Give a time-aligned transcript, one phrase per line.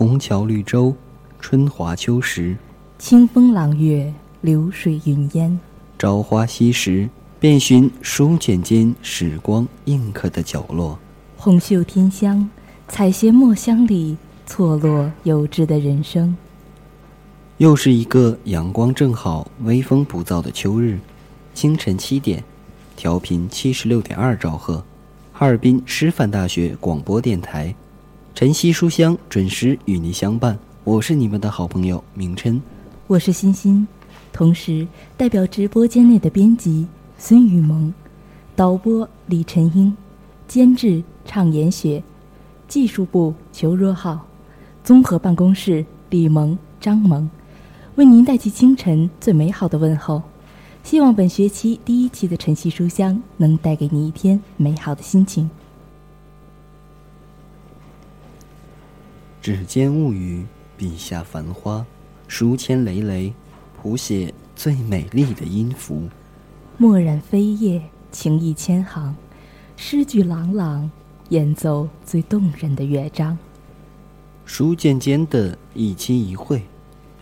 [0.00, 0.96] 红桥绿洲，
[1.40, 2.56] 春华秋实；
[2.98, 5.60] 清风朗月，流水云烟。
[5.98, 7.06] 朝花夕拾，
[7.38, 10.98] 遍寻书卷间时光印刻的角落。
[11.36, 12.48] 红袖添香，
[12.88, 16.34] 采撷墨香里错落有致的人生。
[17.58, 20.98] 又是一个阳光正好、微风不燥的秋日，
[21.52, 22.42] 清晨七点，
[22.96, 24.82] 调频七十六点二兆赫，
[25.30, 27.74] 哈尔滨师范大学广播电台。
[28.34, 32.60] 晨曦书香准时与你相伴，我是你们的好朋友明琛，
[33.06, 33.86] 我是欣欣，
[34.32, 36.86] 同时代表直播间内的编辑
[37.18, 37.92] 孙雨萌，
[38.56, 39.94] 导播李晨英，
[40.48, 42.02] 监制畅言雪，
[42.66, 44.26] 技术部裘若浩，
[44.82, 47.28] 综合办公室李萌、张萌，
[47.96, 50.22] 为您带去清晨最美好的问候，
[50.82, 55.50] 希望本学期第一期的晨曦书香能带给你一天美好的心情。
[59.42, 60.44] 指尖物语，
[60.76, 61.84] 笔下繁花，
[62.28, 63.32] 书签累累，
[63.80, 66.02] 谱写最美丽的音符。
[66.76, 67.80] 墨染飞叶，
[68.12, 69.16] 情意千行，
[69.78, 70.90] 诗句朗朗，
[71.30, 73.38] 演奏最动人的乐章。
[74.44, 76.62] 书卷间的一期一会，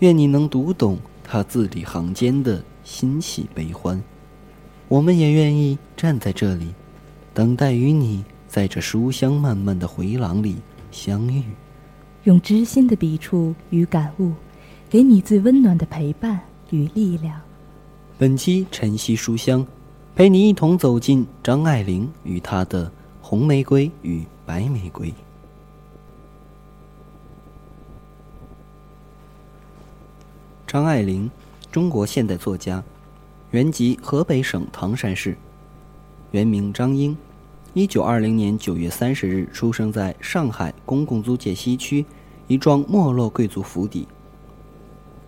[0.01, 4.03] 愿你能读懂他字里行间的欣喜悲欢。
[4.89, 6.75] 我们也愿意站在这里，
[7.33, 10.57] 等待与你在这书香漫漫的回廊里
[10.91, 11.45] 相遇。
[12.25, 14.33] 用知心的笔触与感悟，
[14.91, 16.41] 给你最温暖的陪伴
[16.71, 17.41] 与力量。
[18.19, 19.65] 本期晨曦书香，
[20.17, 22.91] 陪你一同走进张爱玲与她的
[23.23, 25.15] 红玫瑰与白玫瑰。
[30.67, 31.31] 张爱玲，
[31.71, 32.83] 中国现代作家，
[33.53, 35.37] 原籍河北省唐山市，
[36.33, 37.17] 原名张英。
[37.79, 42.05] 一九二零年九月三十日出生在上海公共租界西区。
[42.49, 44.09] 一幢没落贵族府邸。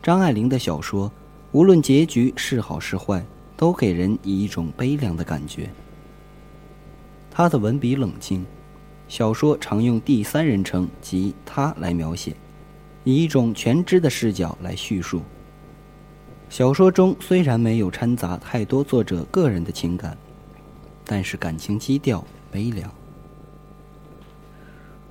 [0.03, 1.13] 张爱玲的小说，
[1.53, 3.25] 无论结局是好是坏，
[3.57, 5.71] 都给人以一种悲凉的感觉。
[7.31, 8.45] 她的文笔冷静，
[9.07, 12.35] 小说常用第三人称及她来描写，
[13.05, 15.23] 以一种全知的视角来叙述。
[16.49, 20.19] 小说中虽然没有掺杂太多作者个人的情感，
[21.05, 22.91] 但是感情基调悲凉。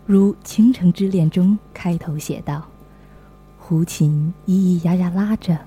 [0.06, 2.66] 如《倾城之恋》中开头写道
[3.60, 5.58] ：“胡琴咿咿呀呀拉着，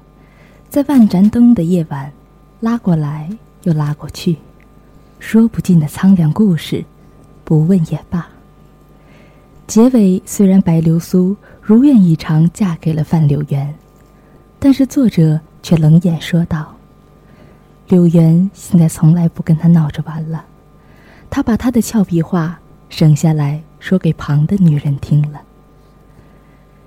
[0.69, 2.13] 在万盏灯的夜晚，
[2.61, 3.31] 拉过来
[3.63, 4.37] 又拉过去，
[5.21, 6.85] 说不尽的苍凉故事，
[7.45, 8.29] 不问也罢。”
[9.69, 13.73] 结尾虽然白流苏如愿以偿嫁给了范柳原，
[14.59, 16.77] 但是作者却冷眼说道
[17.89, 20.45] ：“柳原现在从来不跟他闹着玩了，
[21.33, 25.43] 他把他的俏皮话省下来。”说给旁的女人听了。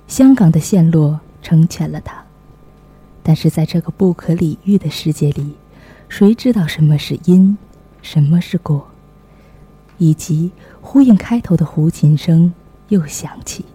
[0.07, 2.23] 香港的陷落成全了他，
[3.21, 5.57] 但是在这个不可理喻的世界里，
[6.07, 7.57] 谁知道什么是因，
[8.01, 8.87] 什么是果？
[9.97, 10.49] 以及
[10.79, 12.53] 呼应开头的胡琴声
[12.87, 13.65] 又响起。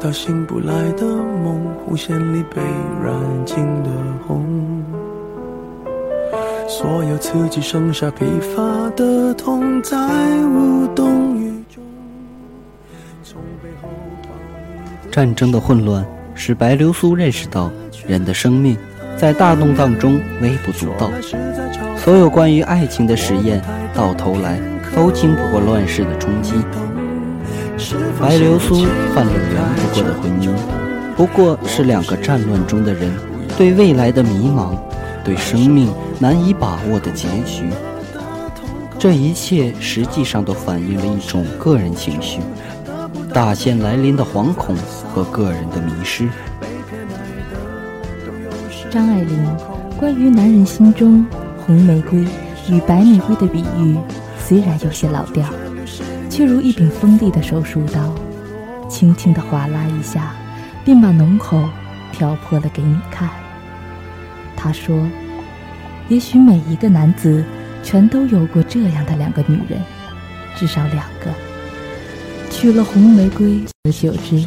[0.00, 2.62] 梦里梦到醒不来的梦，弧线里被
[3.04, 3.14] 染
[3.44, 3.90] 尽的
[4.26, 4.82] 红。
[6.66, 9.96] 所有刺激剩下疲乏的痛，再
[10.46, 11.82] 无动于衷。
[15.10, 16.04] 战争的混乱
[16.34, 17.70] 使白流苏认识到，
[18.06, 18.76] 人的生命
[19.16, 21.10] 在大动荡中微不足道。
[21.96, 23.62] 所有关于爱情的实验，
[23.92, 24.58] 到头来
[24.96, 26.54] 都经不过乱世的冲击。
[28.20, 28.84] 白流苏
[29.14, 30.50] 犯了圆不过的婚姻，
[31.16, 33.10] 不过是两个战乱中的人
[33.56, 34.76] 对未来的迷茫，
[35.24, 37.64] 对生命难以把握的结局。
[38.98, 42.40] 这一切实际上都反映了一种个人情绪：
[43.32, 44.76] 大限来临的惶恐
[45.14, 46.28] 和个人的迷失。
[48.90, 49.56] 张爱玲
[49.98, 51.24] 关于男人心中
[51.64, 52.18] 红玫瑰
[52.68, 53.96] 与白玫瑰的比喻，
[54.38, 55.46] 虽然有些老调。
[56.30, 58.14] 却如一柄锋利的手术刀，
[58.88, 60.32] 轻轻地划拉一下，
[60.84, 61.68] 便把脓口
[62.12, 63.28] 挑破了给你看。
[64.56, 64.96] 他说
[66.08, 67.44] ：“也许每一个男子，
[67.82, 69.80] 全都有过这样的两个女人，
[70.54, 71.30] 至少两个。
[72.48, 74.46] 娶了红玫瑰，久而久之，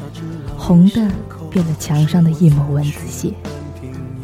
[0.57, 1.11] 红的
[1.51, 3.33] 变了墙上的一抹蚊子血，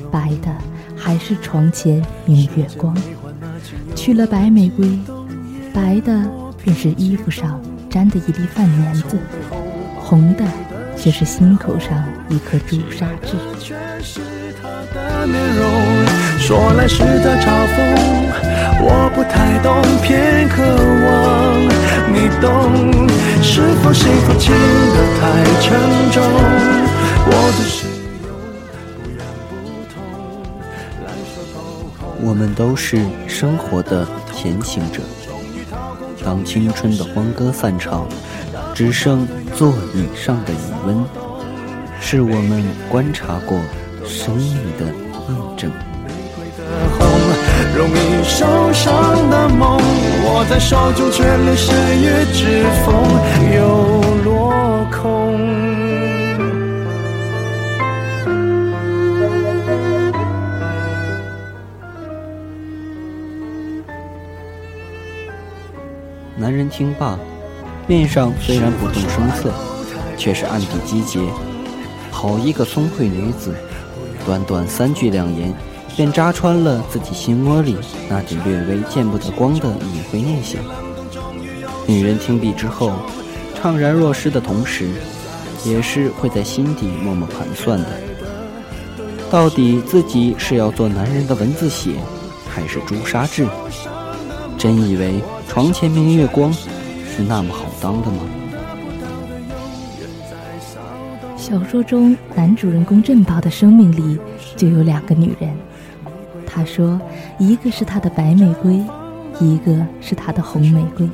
[0.10, 0.56] 白的
[0.96, 2.96] 还是床前明月光。
[3.96, 4.98] 娶了白玫瑰，
[5.74, 6.26] 白的。”
[6.64, 9.18] 便是衣服上沾的一粒饭粘子，
[9.98, 10.44] 红的
[10.96, 13.38] 却是心口上一颗朱砂痣。
[16.38, 17.78] 说来是在嘲讽，
[18.82, 20.64] 我不太懂，偏渴
[21.06, 21.08] 望
[22.14, 22.48] 你懂。
[23.42, 25.22] 是否幸福轻得太
[25.62, 25.68] 沉
[26.12, 26.18] 重？
[27.26, 27.90] 我的心
[29.02, 29.22] 不痒
[29.62, 29.96] 不痛。
[32.22, 35.02] 我们都是生活的前行者。
[36.24, 38.08] 当青春的欢歌散场，
[38.74, 41.04] 只剩座椅上的余温，
[42.00, 43.58] 是我们观察过
[44.06, 44.86] 生命的
[45.30, 45.72] 印证。
[47.76, 49.80] 容易受伤的梦，
[50.26, 52.94] 握在手中却流失于指缝，
[66.70, 67.18] 听罢，
[67.88, 69.52] 面上虽然不动声色，
[70.18, 71.20] 却是暗地击节。
[72.12, 73.54] 好一个聪慧女子，
[74.26, 75.54] 短短三句两言，
[75.96, 77.78] 便扎穿了自己心窝里
[78.10, 80.62] 那点略微见不得光的隐晦念想。
[81.88, 82.92] 女人听毕之后，
[83.62, 84.90] 怅然若失的同时，
[85.66, 87.88] 也是会在心底默默盘算的：
[89.32, 91.92] 到底自己是要做男人的文字血，
[92.48, 93.48] 还是朱砂痣？
[94.58, 95.22] 真以为？
[95.50, 98.18] 床前明月光，是那么好当的吗？
[101.36, 104.20] 小说中男主人公振宝的生命里
[104.56, 105.52] 就有两个女人。
[106.46, 107.02] 他说，
[107.40, 108.80] 一个是他的白玫瑰，
[109.40, 111.10] 一个是他的红玫瑰。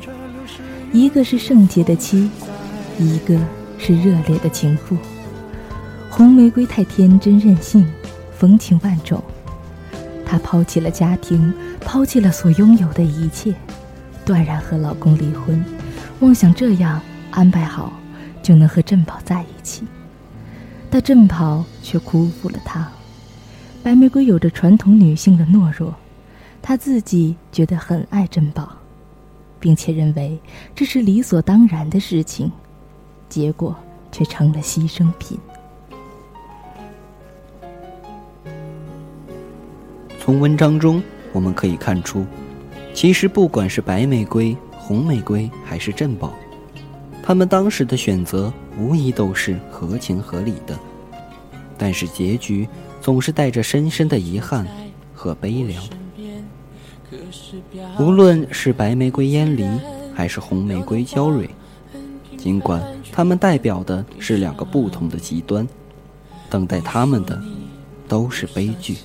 [0.92, 2.30] 一个是圣洁的妻，
[3.00, 3.40] 一个
[3.78, 4.98] 是热烈的情妇。
[6.10, 7.90] 红玫瑰太天真任性，
[8.38, 9.24] 风情万种。
[10.26, 13.54] 她抛弃了家庭，抛弃了所拥有的一切。
[14.26, 15.64] 断然和老公离婚，
[16.20, 17.94] 妄想这样安排好
[18.42, 19.86] 就能和振宝在一起，
[20.90, 22.90] 但振宝却辜负了她。
[23.84, 25.94] 白玫瑰有着传统女性的懦弱，
[26.62, 28.70] 她自己觉得很爱振宝，
[29.60, 30.40] 并且认为
[30.74, 32.52] 这是理所当然的事情，
[33.30, 33.76] 结果
[34.12, 35.38] 却成了牺牲品。
[40.20, 42.26] 从文章中我们可以看出。
[42.96, 46.34] 其实，不管是白玫瑰、红玫瑰，还是珍宝，
[47.22, 50.80] 他们当时的选择无疑都是合情合理的。
[51.78, 52.66] 但是结局
[53.02, 54.66] 总是带着深深的遗憾
[55.14, 55.84] 和悲凉。
[58.00, 59.68] 无论是白玫瑰烟离，
[60.14, 61.50] 还是红玫瑰娇蕊，
[62.38, 65.68] 尽管它们代表的是两个不同的极端，
[66.50, 67.40] 等待他们的
[68.08, 68.96] 都是悲剧。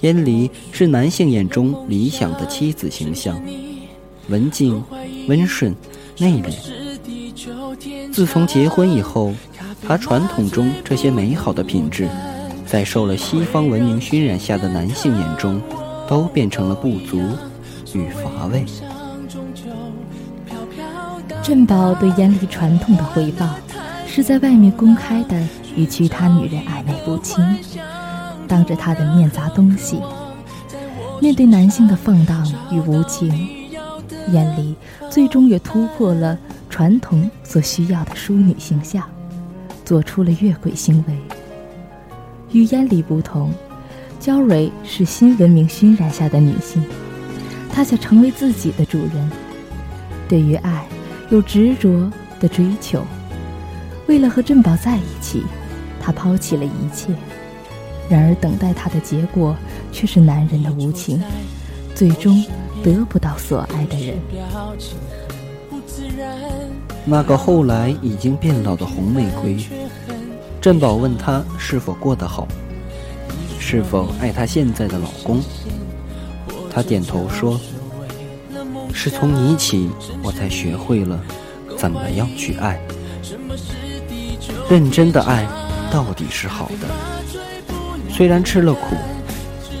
[0.00, 3.40] 燕离是男性眼中理想的妻子形象，
[4.28, 4.82] 文静、
[5.28, 5.74] 温顺、
[6.18, 6.52] 内敛。
[8.12, 9.32] 自从结婚以后，
[9.86, 12.08] 她传统中这些美好的品质，
[12.66, 15.60] 在受了西方文明熏染下的男性眼中，
[16.08, 17.20] 都变成了不足
[17.94, 18.64] 与乏味。
[21.42, 23.48] 振宝对燕离传统的回报，
[24.06, 25.40] 是在外面公开的
[25.76, 27.42] 与其他女人暧昧不清。
[28.48, 30.00] 当着他的面砸东西，
[31.20, 33.28] 面对男性的放荡与无情，
[34.32, 34.74] 眼里
[35.10, 36.36] 最终也突破了
[36.70, 39.04] 传统所需要的淑女形象，
[39.84, 41.14] 做出了越轨行为。
[42.50, 43.52] 与烟里不同，
[44.18, 46.82] 焦蕊是新文明熏染下的女性，
[47.70, 49.30] 她想成为自己的主人，
[50.26, 50.86] 对于爱
[51.28, 53.04] 有执着的追求。
[54.06, 55.42] 为了和珍宝在一起，
[56.00, 57.12] 她抛弃了一切。
[58.08, 59.54] 然而，等待她的结果
[59.92, 61.22] 却是男人的无情，
[61.94, 62.42] 最终
[62.82, 64.16] 得不到所爱的人。
[67.04, 69.56] 那个后来已经变老的红玫瑰，
[70.60, 72.48] 振宝问她是否过得好，
[73.58, 75.40] 是否爱她现在的老公。
[76.70, 77.60] 她点头说
[78.92, 79.90] ：“是从你起，
[80.22, 81.20] 我才学会了
[81.76, 82.80] 怎么样去爱。
[84.70, 85.46] 认真的爱，
[85.90, 87.17] 到底是好的。
[88.18, 88.96] 虽然吃了苦，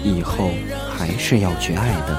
[0.04, 0.52] 以后
[0.96, 2.16] 还是要去爱的。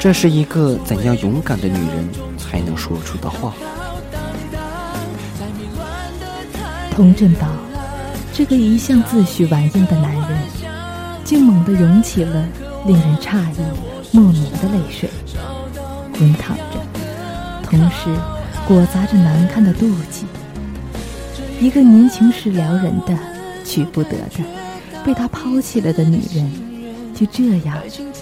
[0.00, 3.52] 这是一个怎样勇敢的女人才能说出的话。”
[6.90, 7.48] 童振宝，
[8.32, 10.38] 这个一向自诩婉约的男人，
[11.22, 12.48] 竟猛地涌起了
[12.86, 13.56] 令人诧异、
[14.10, 15.10] 莫名的泪水，
[16.16, 16.62] 滚淌着，
[17.62, 18.08] 同时
[18.66, 20.24] 裹杂着难堪的妒忌。
[21.60, 23.14] 一个年轻时撩人的、
[23.64, 24.44] 娶不得的、
[25.04, 26.52] 被他抛弃了的女人，
[27.14, 27.76] 就这样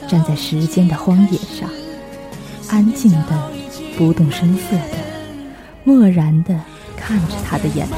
[0.08, 1.68] 站在时间的荒野上，
[2.68, 3.50] 安静的、
[3.98, 4.96] 不动声色的、
[5.84, 6.58] 漠然的
[6.96, 7.96] 看着他的眼泪，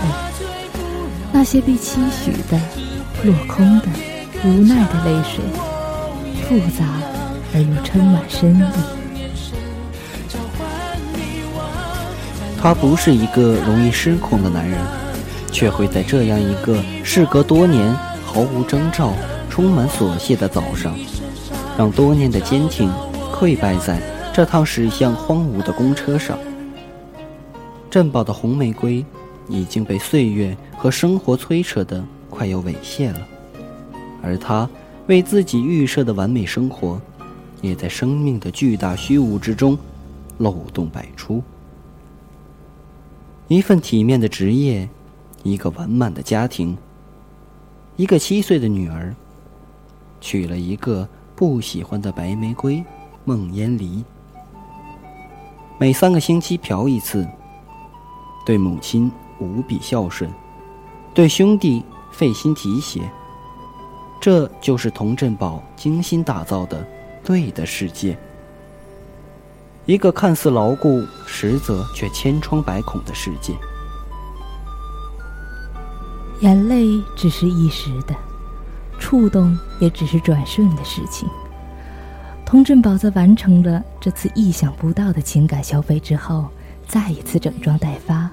[1.33, 2.59] 那些被期许的、
[3.25, 3.87] 落空的、
[4.45, 5.45] 无奈的泪水，
[6.49, 6.87] 复杂
[7.55, 8.63] 而又充满深意。
[12.61, 15.04] 他不是一个容易失控的男人。
[15.55, 17.95] 却会在这样一个事隔多年、
[18.25, 19.13] 毫无征兆、
[19.49, 20.99] 充满琐屑的早上，
[21.79, 22.91] 让多年的坚挺
[23.33, 24.03] 溃败在
[24.35, 26.37] 这趟驶向荒芜的公车上。
[27.89, 29.07] 镇宝的红玫瑰
[29.49, 33.21] 已经被岁月和生活摧扯得快要猥亵了，
[34.25, 34.69] 而他
[35.07, 37.01] 为自己预设的完美生活，
[37.63, 39.79] 也在生命的巨大虚无之中
[40.39, 41.41] 漏洞百出。
[43.47, 44.89] 一份体面的职业。
[45.45, 46.77] 一个完满的家庭，
[47.97, 49.15] 一个七岁的女儿，
[50.19, 52.83] 娶了一个不喜欢的白玫瑰
[53.25, 54.03] 孟烟离。
[55.79, 57.29] 每三个星期嫖一次，
[58.47, 60.33] 对母亲无比孝顺，
[61.13, 63.03] 对兄弟费心提携。
[64.19, 66.83] 这就是童振宝精心打造的
[67.23, 68.17] 对的世界，
[69.85, 73.53] 一个看似牢固，实则却千疮百孔的世界。
[76.41, 78.15] 眼泪只是一时的，
[78.99, 81.29] 触动也只是转瞬的事情。
[82.45, 86.47] 童振宝在完成了这次意想不到的情感消费之后，
[86.87, 88.31] 再一次整装待发，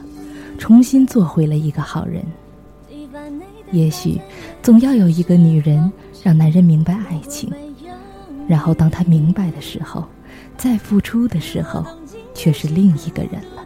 [0.58, 2.24] 重新做回了一个好人。
[3.72, 4.20] 也许，
[4.62, 5.90] 总要有一个女人
[6.22, 7.50] 让男人明白爱情，
[8.48, 10.06] 然后当他明白的时候，
[10.58, 11.86] 再付出的时候，
[12.34, 13.61] 却是另一个人了。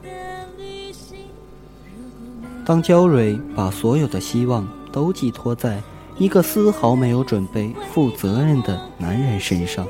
[2.66, 5.80] 当焦蕊把所有的希望都寄托在
[6.18, 9.88] 一个丝毫没有准备负责任的男人身上，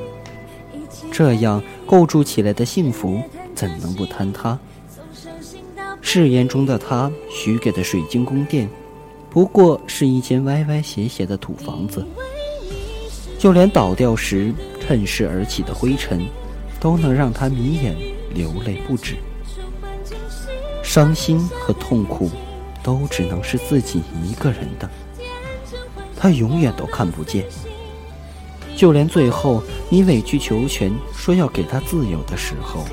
[1.10, 3.22] 这样构筑起来的幸福
[3.56, 4.60] 怎能不坍塌？
[6.02, 8.70] 誓言中的他许给的水晶宫殿，
[9.30, 12.06] 不过是一间歪歪斜斜的土房子，
[13.40, 14.54] 就连倒掉时
[14.86, 16.26] 趁势而起的灰尘，
[16.80, 17.96] 都能让他迷眼
[18.34, 19.16] 流泪不止，
[20.84, 22.30] 伤心和痛苦。
[22.86, 24.88] 都只能是自己一个人的，
[26.16, 27.44] 他永远都看不见。
[28.76, 32.86] 就连最后你委曲求全说要给他自由的时候，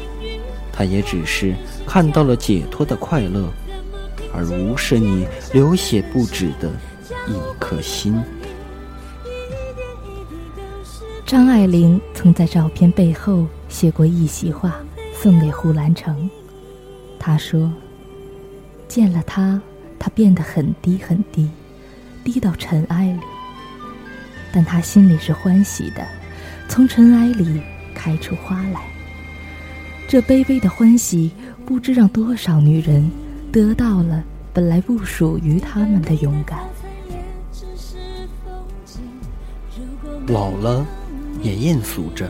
[0.72, 1.54] 他也只是
[1.86, 3.52] 看到了解脱的快乐，
[4.32, 6.70] 而无视你流血不止的
[7.28, 8.18] 一颗心。
[11.26, 14.76] 张爱玲曾在照片背后写过一席话，
[15.14, 16.30] 送给胡兰成。
[17.18, 17.70] 她说
[18.88, 19.60] ：“见了他。”
[20.02, 21.48] 她变得很低很低，
[22.24, 23.20] 低到尘埃里。
[24.52, 26.04] 但他心里是欢喜的，
[26.68, 27.62] 从尘埃里
[27.94, 28.80] 开出花来。
[30.08, 31.30] 这卑微的欢喜，
[31.64, 33.08] 不知让多少女人
[33.52, 36.58] 得到了本来不属于他们的勇敢。
[40.26, 40.84] 老了，
[41.42, 42.28] 也艳俗着，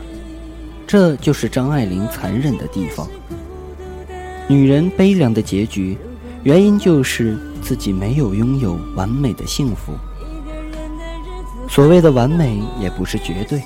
[0.85, 3.09] 这就是张爱玲残忍的地方。
[4.47, 5.97] 女人悲凉的结局，
[6.43, 7.37] 原因就是。
[7.63, 9.93] 自己没有拥有完美的幸福，
[11.69, 13.61] 所谓的完美也不是绝对。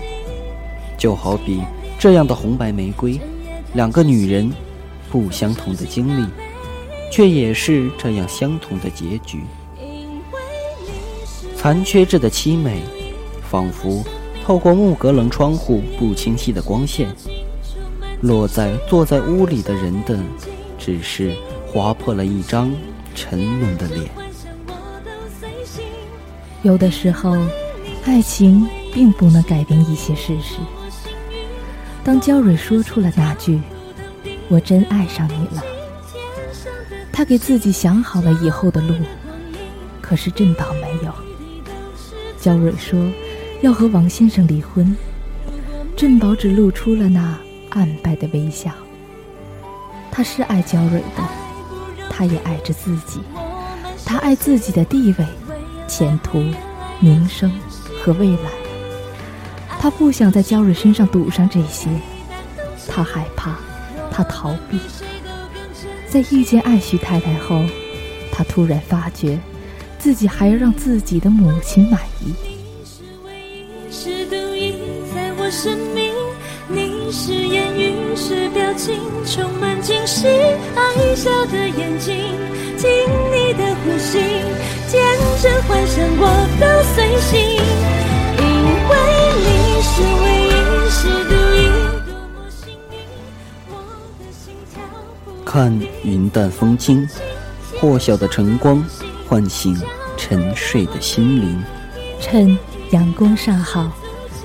[0.99, 1.63] 就好比
[1.97, 3.19] 这样的红白玫瑰，
[3.73, 4.53] 两个女人，
[5.09, 6.27] 不相同的经历，
[7.11, 9.41] 却也是这样相同的结局。
[11.55, 12.83] 残缺着的凄美，
[13.49, 14.05] 仿佛
[14.45, 17.09] 透过木格棱窗户不清晰的光线，
[18.21, 20.19] 落在坐在屋里的人的，
[20.77, 21.35] 只是
[21.77, 22.73] 划破了一张
[23.13, 24.09] 沉沦的脸。
[26.63, 27.37] 有的时候，
[28.03, 30.55] 爱情并不能改变一些事实。
[32.03, 33.61] 当焦蕊说出了那句
[34.49, 35.63] “我真爱上你了”，
[37.13, 38.95] 他给自己想好了以后的路，
[40.01, 41.13] 可是郑宝没有。
[42.41, 42.99] 焦蕊说
[43.61, 44.97] 要和王先生离婚，
[45.95, 47.37] 振宝只露出了那
[47.69, 48.71] 暗白的微笑。
[50.11, 51.23] 他是爱焦蕊的，
[52.17, 53.21] 他也爱着自己，
[54.03, 55.25] 他爱自己的地位。
[55.87, 56.43] 前途、
[56.99, 57.51] 名声
[58.01, 58.49] 和未来，
[59.79, 61.87] 他不想在焦蕊身上赌上这些，
[62.89, 63.55] 他害怕，
[64.11, 64.79] 他逃避。
[66.09, 67.61] 在遇见艾许太太后，
[68.31, 69.39] 他突然发觉，
[69.99, 72.33] 自己还要让自己的母亲满意。
[77.11, 80.27] 是言语，是表情，充满惊喜，
[80.75, 82.15] 爱笑的眼睛，
[82.77, 82.87] 听
[83.31, 84.19] 你的呼吸。
[84.87, 85.01] 见
[85.41, 86.23] 证幻想，我
[86.59, 87.39] 都随心，
[88.37, 88.43] 因
[88.89, 88.93] 为
[89.43, 89.47] 你
[89.81, 89.91] 是
[90.23, 90.51] 唯一，
[90.89, 91.57] 是独一，
[92.05, 92.93] 多么幸运，
[93.69, 93.73] 我
[94.19, 94.81] 的心跳。
[95.45, 97.07] 看云淡风轻，
[97.79, 98.83] 破晓的晨光
[99.27, 99.77] 唤醒
[100.17, 101.63] 沉睡的心灵。
[102.19, 102.57] 趁
[102.91, 103.91] 阳光尚好，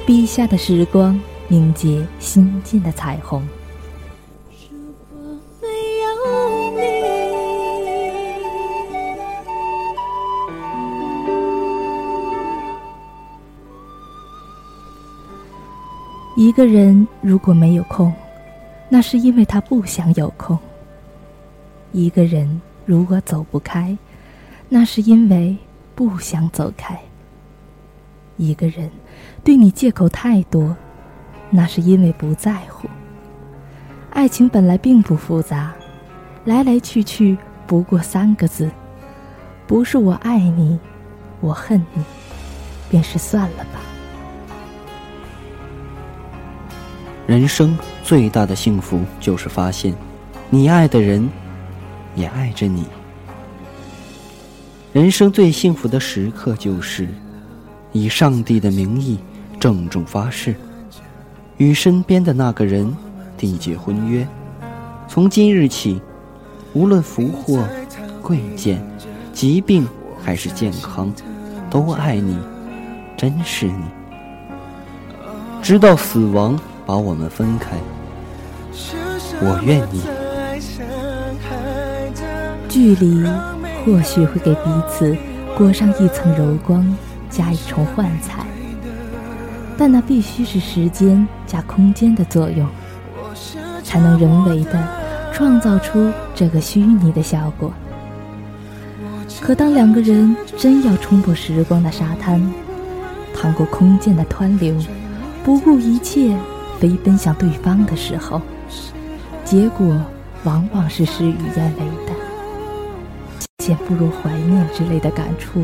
[0.07, 1.19] 笔下的时光
[1.49, 3.47] 凝结心间的彩虹。
[4.61, 4.79] 如
[6.25, 6.35] 果
[6.75, 6.93] 没有
[16.37, 18.13] 一个人如果没有空，
[18.89, 20.59] 那是因为他不想有空。
[21.93, 23.97] 一个人如果走不开，
[24.69, 25.57] 那是因为
[25.95, 26.99] 不想走开。
[28.39, 28.91] 一个人
[29.45, 30.75] 对你借口太多，
[31.55, 32.89] 那是因为不在乎。
[34.11, 35.73] 爱情本来并不复杂，
[36.47, 37.37] 来来去去
[37.67, 38.71] 不过三个字：
[39.67, 40.79] 不是我爱你，
[41.41, 42.03] 我恨你，
[42.91, 43.81] 便是算了吧。
[47.27, 49.95] 人生最大的幸福，就是发现，
[50.51, 51.29] 你爱的人，
[52.17, 52.85] 也爱着你。
[54.93, 57.09] 人生最幸福的时刻，就是
[57.93, 59.19] 以上帝的名义
[59.59, 60.55] 郑重发誓，
[61.57, 62.95] 与身边的那个人
[63.39, 64.27] 缔结婚约。
[65.09, 66.01] 从今日起，
[66.73, 67.65] 无论福祸、
[68.23, 68.83] 贵贱、
[69.33, 69.87] 疾病
[70.23, 71.13] 还是健康，
[71.71, 72.39] 都爱你，
[73.17, 73.85] 珍视你，
[75.63, 76.59] 直到死亡。
[76.85, 77.77] 把我们分开，
[79.41, 80.03] 我愿意。
[82.69, 83.25] 距离
[83.87, 84.61] 或许会给彼
[84.91, 85.17] 此
[85.57, 86.85] 裹上一层柔光，
[87.31, 88.45] 加一重幻彩，
[89.79, 92.67] 但那必须是时间加空间的作用，
[93.85, 94.89] 才能人为的
[95.35, 97.71] 创造出这个虚拟的效果。
[99.39, 102.41] 可当两个人真要冲破时光的沙滩，
[103.35, 104.75] 趟过空间的湍流，
[105.45, 106.35] 不顾一切。
[106.81, 108.43] 飞奔向对方的时候，
[109.45, 109.97] 结果
[110.43, 112.13] 往往是事与愿违的。
[113.59, 115.63] 见不如怀念之类的感触，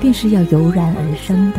[0.00, 1.58] 便是要油然而生的。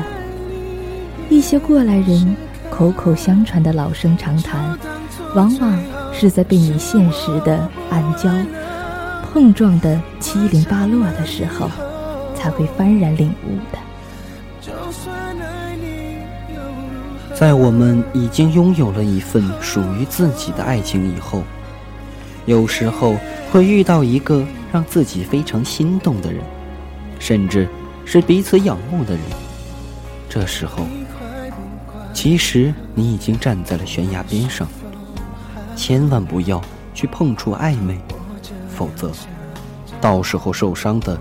[1.29, 2.35] 一些过来人
[2.71, 4.77] 口口相传的老生常谈，
[5.35, 5.79] 往往
[6.13, 8.45] 是在被你现实的暗礁
[9.33, 11.69] 碰撞的七零八落的时候，
[12.35, 13.79] 才会幡然领悟的。
[17.33, 21.43] 在我们已经拥有了一份属于自己的爱情以后，
[22.45, 23.15] 有时候
[23.51, 26.41] 会遇到一个让自己非常心动的人，
[27.19, 27.67] 甚至
[28.05, 29.21] 是彼此仰慕的人。
[30.29, 30.87] 这时候，
[32.19, 34.67] 其实你已经站在了悬崖边上，
[35.75, 36.59] 千万不要
[36.91, 37.95] 去碰触暧昧，
[38.75, 39.11] 否则，
[40.01, 41.15] 到时候受伤的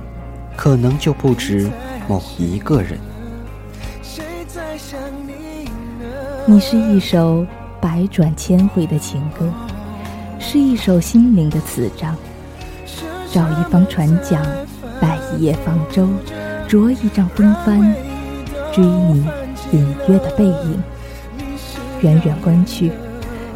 [0.56, 1.70] 可能就不止
[2.08, 2.98] 某一个人。
[6.46, 7.46] 你是一首
[7.78, 9.52] 百转千回的情歌，
[10.40, 12.16] 是一首心灵的词章。
[13.30, 14.42] 找一方船桨，
[14.98, 16.08] 摆一叶方舟，
[16.66, 17.94] 着一丈风帆，
[18.72, 19.26] 追你
[19.72, 20.82] 隐约的背影。
[22.02, 22.92] 远远观去，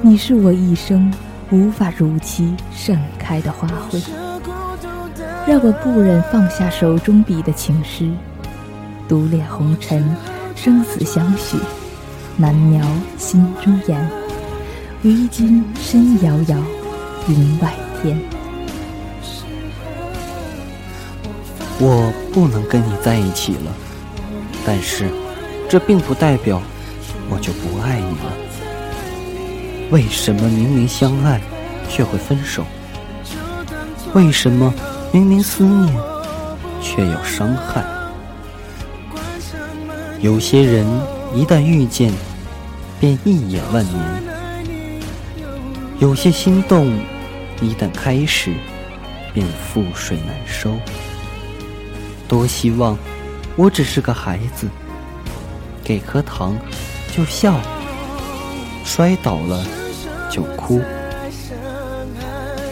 [0.01, 1.13] 你是我一生
[1.51, 4.03] 无法如期盛开的花卉，
[5.47, 8.11] 让我不忍放下手中笔的情诗，
[9.07, 10.17] 独恋红尘，
[10.57, 11.59] 生死相许。
[12.37, 12.83] 难描
[13.19, 14.11] 心中颜，
[15.03, 16.57] 唯今身遥遥，
[17.29, 18.19] 云外天。
[21.79, 23.75] 我不能跟你在一起了，
[24.65, 25.11] 但是
[25.71, 26.61] 这并不代表
[27.29, 28.33] 我就不爱你了。
[29.93, 31.41] 为什么明明相爱
[31.89, 32.65] 却会分手？
[34.13, 34.75] 为什么
[35.13, 35.97] 明明思念
[36.83, 37.85] 却要伤害？
[40.21, 40.85] 有些人
[41.33, 42.13] 一旦遇见，
[42.99, 43.97] 便一眼万年；
[46.01, 46.89] 有些心动
[47.61, 48.53] 一旦开始，
[49.33, 50.75] 便覆水难收。
[52.27, 52.99] 多希望
[53.55, 54.69] 我只是个孩子，
[55.91, 56.57] 给颗糖
[57.13, 57.59] 就笑，
[58.85, 59.67] 摔倒了
[60.31, 60.81] 就哭，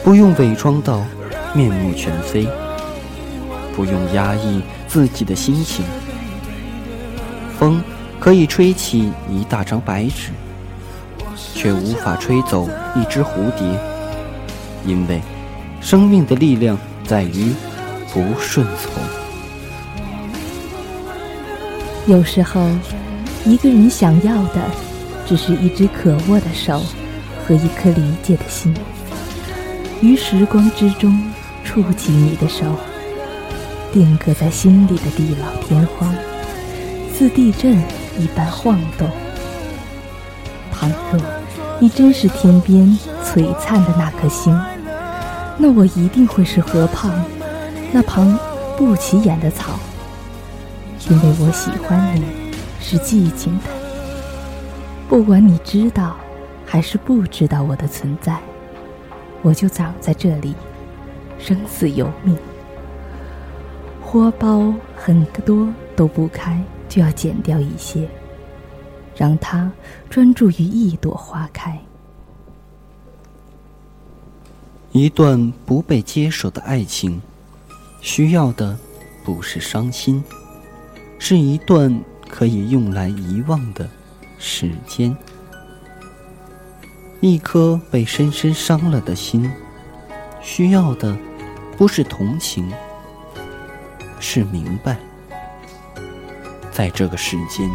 [0.04, 1.04] 不用伪装到
[1.52, 2.46] 面目全非，
[3.74, 5.85] 不用压抑自己的心情。
[7.59, 7.83] 风
[8.20, 10.31] 可以吹起一大张白纸，
[11.57, 13.66] 却无法吹走一只蝴蝶，
[14.87, 15.20] 因为
[15.81, 17.52] 生命的力量在于
[18.12, 18.92] 不顺从。
[22.07, 22.66] 有时候，
[23.44, 24.61] 一个人想要的，
[25.27, 26.83] 只是一只可握的手
[27.46, 28.74] 和一颗理解的心。
[30.01, 31.20] 于时光之中，
[31.64, 32.66] 触及你的手，
[33.92, 36.14] 定格在心里的地老天荒，
[37.12, 37.77] 似地震
[38.18, 39.09] 一般晃动。
[40.70, 41.20] 倘若
[41.81, 44.57] 你真是天边璀璨的那颗星，
[45.57, 47.11] 那我一定会是河畔
[47.90, 48.38] 那旁
[48.77, 49.79] 不起眼的草。
[51.09, 52.22] 因为我喜欢你，
[52.88, 53.64] 是寂静的。
[55.11, 56.16] 不管你知道
[56.64, 58.40] 还是不知道我的存在，
[59.42, 60.55] 我就长在这里，
[61.38, 62.35] 生死由命。
[64.01, 68.09] 花苞很多都不开，就要剪掉一些，
[69.14, 69.70] 让它
[70.09, 71.79] 专注于一朵花开。
[74.92, 77.20] 一段不被接受的爱情，
[78.01, 78.79] 需要的
[79.22, 80.24] 不是伤心。
[81.18, 83.88] 是一段可以用来遗忘的
[84.38, 85.17] 时间，
[87.21, 89.51] 一颗被深深伤了的心，
[90.41, 91.17] 需要的
[91.77, 92.71] 不是同情，
[94.21, 94.97] 是明白。
[96.71, 97.69] 在这个世间，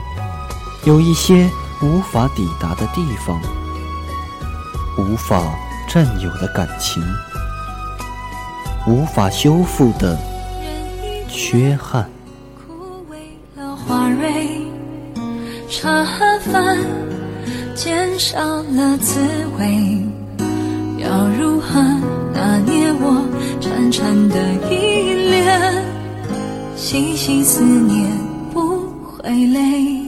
[0.85, 1.49] 有一些
[1.81, 3.41] 无法抵达的地方，
[4.97, 5.43] 无法
[5.89, 7.03] 占有的感情，
[8.87, 10.17] 无法修复的
[11.27, 12.12] 缺憾。
[13.87, 14.61] 花蕊，
[15.69, 16.05] 茶
[16.39, 16.77] 饭
[17.75, 19.19] 减少了滋
[19.57, 20.01] 味，
[20.99, 21.81] 要如何
[22.33, 23.25] 拿捏我
[23.59, 24.35] 潺潺的
[24.69, 25.59] 依恋？
[26.75, 28.09] 细细思念
[28.53, 30.01] 不会累，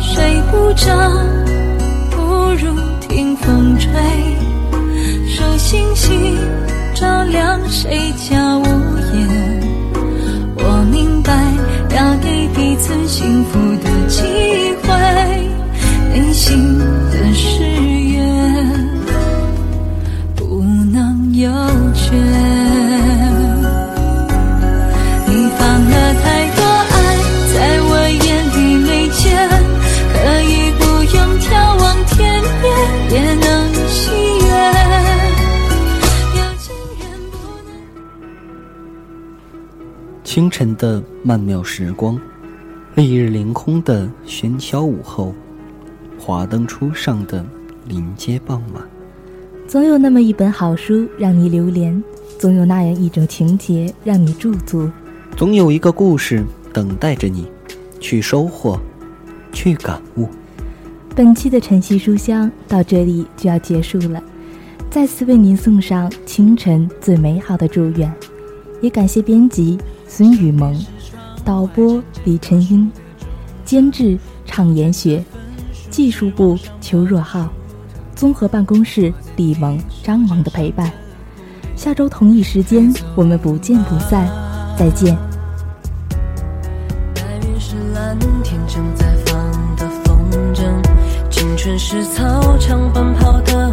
[0.00, 0.86] 睡不着
[2.10, 2.20] 不
[2.54, 3.90] 如听风吹，
[5.26, 6.36] 数星星
[6.94, 8.64] 照亮谁家屋
[9.14, 9.51] 檐？
[12.82, 14.22] 给彼此幸福的机
[14.82, 14.88] 会，
[16.12, 18.18] 内心的誓言
[20.34, 21.48] 不能有
[21.94, 22.16] 缺。
[25.28, 26.94] 你放了太多爱
[27.54, 27.90] 在我
[28.24, 29.22] 眼里没见，
[30.12, 30.82] 可以不
[31.16, 32.18] 用眺望天
[32.60, 32.64] 边
[33.12, 33.46] 也能
[33.86, 34.10] 喜
[34.44, 34.50] 悦。
[36.34, 37.70] 有情人不能。
[40.24, 41.00] 清晨的。
[41.24, 42.20] 曼妙时光，
[42.94, 45.34] 丽日凌空的喧嚣午后，
[46.18, 47.42] 华灯初上的
[47.88, 48.84] 临街傍晚，
[49.66, 52.04] 总有那么一本好书让你流连，
[52.38, 54.90] 总有那样一种情节让你驻足，
[55.38, 57.50] 总有一个故事等待着你
[57.98, 58.78] 去收获，
[59.54, 60.28] 去感悟。
[61.16, 64.22] 本期的晨曦书香到这里就要结束了，
[64.90, 68.12] 再次为您送上清晨最美好的祝愿，
[68.82, 70.78] 也感谢编辑孙雨萌。
[71.44, 72.90] 导播李晨英，
[73.64, 75.22] 监制畅言雪，
[75.90, 77.48] 技术部邱若浩，
[78.14, 80.90] 综合办公室李萌、张萌的陪伴。
[81.74, 84.28] 下周同一时间，我们不见不散，
[84.78, 85.16] 再见。
[87.14, 90.62] 白云是蓝天正在放的风筝，
[91.28, 93.72] 青春是操场奔跑的